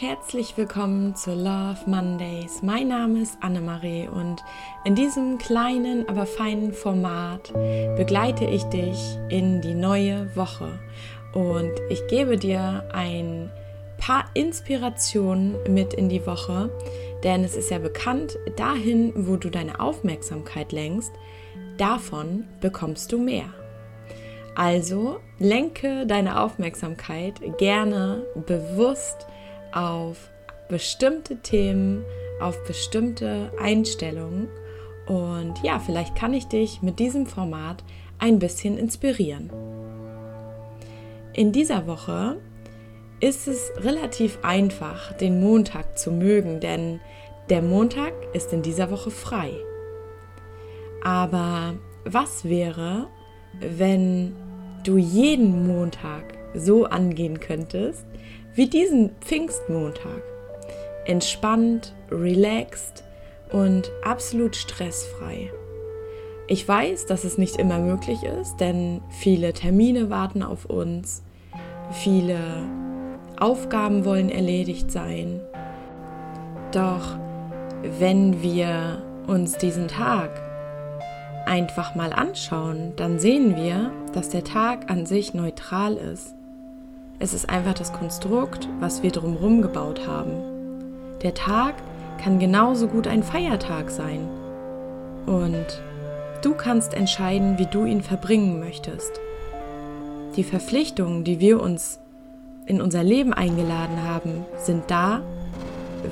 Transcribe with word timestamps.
Herzlich 0.00 0.56
willkommen 0.56 1.16
zu 1.16 1.34
Love 1.34 1.78
Mondays. 1.86 2.62
Mein 2.62 2.86
Name 2.86 3.20
ist 3.20 3.36
Annemarie 3.40 4.06
und 4.06 4.44
in 4.84 4.94
diesem 4.94 5.38
kleinen, 5.38 6.08
aber 6.08 6.24
feinen 6.24 6.72
Format 6.72 7.52
begleite 7.96 8.44
ich 8.44 8.62
dich 8.66 9.18
in 9.28 9.60
die 9.60 9.74
neue 9.74 10.36
Woche 10.36 10.78
und 11.32 11.72
ich 11.90 12.06
gebe 12.06 12.36
dir 12.36 12.88
ein 12.92 13.50
paar 13.98 14.26
Inspirationen 14.34 15.56
mit 15.68 15.94
in 15.94 16.08
die 16.08 16.24
Woche, 16.24 16.70
denn 17.24 17.42
es 17.42 17.56
ist 17.56 17.72
ja 17.72 17.80
bekannt, 17.80 18.38
dahin, 18.54 19.12
wo 19.16 19.34
du 19.34 19.50
deine 19.50 19.80
Aufmerksamkeit 19.80 20.70
lenkst, 20.70 21.10
davon 21.76 22.44
bekommst 22.60 23.10
du 23.10 23.18
mehr. 23.18 23.52
Also 24.54 25.18
lenke 25.40 26.06
deine 26.06 26.40
Aufmerksamkeit 26.40 27.40
gerne 27.58 28.22
bewusst 28.46 29.26
auf 29.72 30.30
bestimmte 30.68 31.36
Themen, 31.36 32.04
auf 32.40 32.62
bestimmte 32.64 33.52
Einstellungen. 33.60 34.48
Und 35.06 35.54
ja, 35.62 35.78
vielleicht 35.78 36.14
kann 36.14 36.34
ich 36.34 36.46
dich 36.46 36.82
mit 36.82 36.98
diesem 36.98 37.26
Format 37.26 37.82
ein 38.18 38.38
bisschen 38.38 38.76
inspirieren. 38.78 39.50
In 41.32 41.52
dieser 41.52 41.86
Woche 41.86 42.36
ist 43.20 43.48
es 43.48 43.72
relativ 43.78 44.38
einfach, 44.42 45.12
den 45.14 45.40
Montag 45.40 45.98
zu 45.98 46.12
mögen, 46.12 46.60
denn 46.60 47.00
der 47.48 47.62
Montag 47.62 48.12
ist 48.34 48.52
in 48.52 48.62
dieser 48.62 48.90
Woche 48.90 49.10
frei. 49.10 49.52
Aber 51.02 51.74
was 52.04 52.44
wäre, 52.44 53.06
wenn 53.60 54.36
du 54.84 54.98
jeden 54.98 55.66
Montag 55.66 56.37
so 56.54 56.86
angehen 56.86 57.40
könntest, 57.40 58.04
wie 58.54 58.68
diesen 58.68 59.10
Pfingstmontag. 59.20 60.22
Entspannt, 61.04 61.94
relaxed 62.10 63.04
und 63.52 63.90
absolut 64.04 64.56
stressfrei. 64.56 65.50
Ich 66.48 66.66
weiß, 66.66 67.06
dass 67.06 67.24
es 67.24 67.38
nicht 67.38 67.56
immer 67.56 67.78
möglich 67.78 68.22
ist, 68.22 68.56
denn 68.56 69.02
viele 69.10 69.52
Termine 69.52 70.10
warten 70.10 70.42
auf 70.42 70.64
uns, 70.64 71.22
viele 71.92 72.38
Aufgaben 73.38 74.04
wollen 74.04 74.30
erledigt 74.30 74.90
sein. 74.90 75.40
Doch 76.72 77.18
wenn 77.98 78.42
wir 78.42 79.02
uns 79.26 79.58
diesen 79.58 79.88
Tag 79.88 80.30
einfach 81.46 81.94
mal 81.94 82.12
anschauen, 82.12 82.94
dann 82.96 83.18
sehen 83.18 83.56
wir, 83.56 83.90
dass 84.12 84.30
der 84.30 84.44
Tag 84.44 84.90
an 84.90 85.06
sich 85.06 85.34
neutral 85.34 85.96
ist. 85.96 86.34
Es 87.20 87.34
ist 87.34 87.50
einfach 87.50 87.74
das 87.74 87.92
Konstrukt, 87.92 88.68
was 88.78 89.02
wir 89.02 89.10
drumherum 89.10 89.60
gebaut 89.60 90.06
haben. 90.06 90.34
Der 91.22 91.34
Tag 91.34 91.74
kann 92.22 92.38
genauso 92.38 92.86
gut 92.86 93.08
ein 93.08 93.24
Feiertag 93.24 93.90
sein. 93.90 94.28
Und 95.26 95.66
du 96.42 96.54
kannst 96.54 96.94
entscheiden, 96.94 97.58
wie 97.58 97.66
du 97.66 97.84
ihn 97.84 98.02
verbringen 98.02 98.60
möchtest. 98.60 99.18
Die 100.36 100.44
Verpflichtungen, 100.44 101.24
die 101.24 101.40
wir 101.40 101.60
uns 101.60 101.98
in 102.66 102.80
unser 102.80 103.02
Leben 103.02 103.32
eingeladen 103.32 104.04
haben, 104.04 104.44
sind 104.56 104.84
da, 104.88 105.22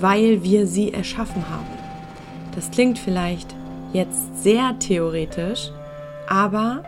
weil 0.00 0.42
wir 0.42 0.66
sie 0.66 0.92
erschaffen 0.92 1.48
haben. 1.48 1.78
Das 2.56 2.72
klingt 2.72 2.98
vielleicht 2.98 3.54
jetzt 3.92 4.42
sehr 4.42 4.76
theoretisch, 4.80 5.70
aber 6.26 6.82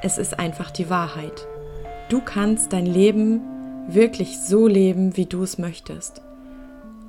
es 0.00 0.16
ist 0.16 0.38
einfach 0.38 0.70
die 0.70 0.88
Wahrheit. 0.88 1.46
Du 2.08 2.20
kannst 2.20 2.72
dein 2.72 2.86
Leben 2.86 3.40
wirklich 3.88 4.38
so 4.40 4.66
leben, 4.66 5.16
wie 5.16 5.26
du 5.26 5.42
es 5.42 5.58
möchtest. 5.58 6.22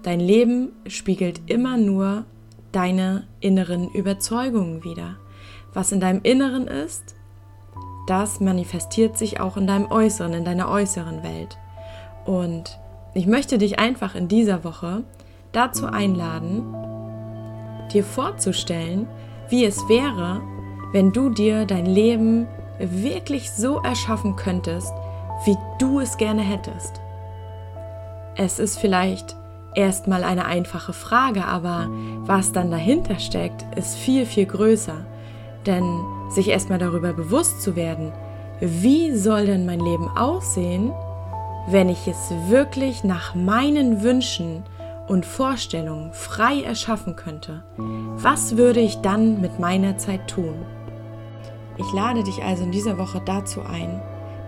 Dein 0.04 0.20
Leben 0.20 0.74
spiegelt 0.88 1.42
immer 1.48 1.78
nur 1.78 2.26
deine 2.72 3.28
inneren 3.40 3.90
Überzeugungen 3.90 4.84
wider. 4.84 5.16
Was 5.74 5.92
in 5.92 6.00
deinem 6.00 6.22
Inneren 6.24 6.68
ist, 6.68 7.16
das 8.08 8.40
manifestiert 8.40 9.18
sich 9.18 9.40
auch 9.40 9.56
in 9.56 9.68
deinem 9.68 9.90
Äußeren, 9.90 10.34
in 10.34 10.46
deiner 10.46 10.70
äußeren 10.70 11.24
Welt. 11.24 11.58
Und 12.26 12.80
ich 13.14 13.28
möchte 13.28 13.58
dich 13.58 13.80
einfach 13.80 14.16
in 14.16 14.28
dieser 14.28 14.64
Woche 14.64 15.04
dazu 15.52 15.86
einladen, 15.86 16.64
dir 17.94 18.04
vorzustellen, 18.04 19.08
wie 19.50 19.66
es 19.66 19.88
wäre, 19.88 20.42
wenn 20.92 21.12
du 21.12 21.30
dir 21.30 21.66
dein 21.66 21.86
Leben 21.86 22.48
wirklich 22.92 23.52
so 23.52 23.80
erschaffen 23.82 24.36
könntest, 24.36 24.94
wie 25.46 25.58
du 25.80 26.00
es 26.00 26.18
gerne 26.18 26.42
hättest. 26.42 27.02
Es 28.36 28.60
ist 28.60 28.80
vielleicht 28.80 29.36
erstmal 29.76 30.24
eine 30.24 30.46
einfache 30.46 30.94
Frage, 30.94 31.46
aber 31.46 31.90
was 32.26 32.52
dann 32.52 32.72
dahinter 32.72 33.20
steckt, 33.20 33.66
ist 33.78 33.96
viel, 33.96 34.26
viel 34.26 34.46
größer. 34.46 35.06
Denn 35.66 35.84
sich 36.30 36.50
erstmal 36.50 36.80
darüber 36.80 37.14
bewusst 37.14 37.62
zu 37.62 37.76
werden, 37.76 38.12
wie 38.60 39.16
soll 39.16 39.46
denn 39.46 39.66
mein 39.66 39.80
Leben 39.80 40.10
aussehen, 40.10 40.92
wenn 41.68 41.90
ich 41.90 42.08
es 42.08 42.34
wirklich 42.50 43.04
nach 43.04 43.36
meinen 43.36 44.04
Wünschen 44.04 44.64
und 45.08 45.26
Vorstellungen 45.26 46.14
frei 46.14 46.62
erschaffen 46.62 47.16
könnte, 47.16 47.64
was 47.78 48.58
würde 48.58 48.80
ich 48.80 48.98
dann 48.98 49.42
mit 49.42 49.60
meiner 49.60 49.98
Zeit 49.98 50.28
tun? 50.28 50.56
Ich 51.86 51.92
lade 51.92 52.24
dich 52.24 52.44
also 52.44 52.64
in 52.64 52.72
dieser 52.72 52.98
Woche 52.98 53.22
dazu 53.24 53.62
ein, 53.62 54.02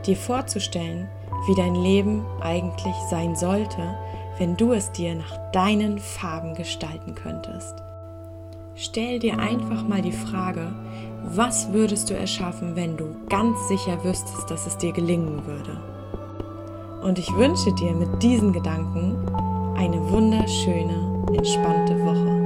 dir 0.06 0.16
vorzustellen, 0.16 1.10
wie 1.48 1.56
dein 1.56 1.76
Leben 1.76 2.26
eigentlich 2.42 2.96
sein 3.10 3.36
sollte, 3.36 3.98
wenn 4.38 4.56
du 4.56 4.72
es 4.72 4.92
dir 4.92 5.16
nach 5.16 5.52
deinen 5.52 6.00
Farben 6.00 6.56
gestalten 6.56 7.14
könntest. 7.14 7.76
Stell 8.76 9.20
dir 9.20 9.40
einfach 9.40 9.88
mal 9.88 10.02
die 10.02 10.12
Frage, 10.12 10.74
was 11.24 11.72
würdest 11.74 12.10
du 12.10 12.14
erschaffen, 12.14 12.76
wenn 12.76 12.98
du 12.98 13.16
ganz 13.30 13.68
sicher 13.68 14.04
wüsstest, 14.04 14.50
dass 14.50 14.68
es 14.68 14.78
dir 14.78 14.92
gelingen 14.92 15.46
würde? 15.46 15.78
Und 17.02 17.20
ich 17.20 17.34
wünsche 17.36 17.74
dir 17.74 17.94
mit 17.94 18.24
diesen 18.24 18.54
Gedanken 18.54 19.18
eine 19.76 20.10
wunderschöne, 20.10 21.26
entspannte 21.34 22.00
Woche. 22.04 22.45